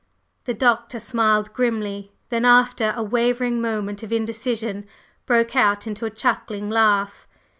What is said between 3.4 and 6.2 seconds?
moment of indecision, broke out into a